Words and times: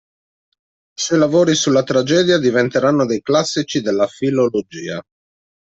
I 0.97 0.99
suoi 0.99 1.19
lavori 1.19 1.53
sulla 1.53 1.83
tragedia 1.83 2.39
diventeranno 2.39 3.05
dei 3.05 3.21
classici 3.21 3.81
della 3.81 4.07
filologia. 4.07 4.99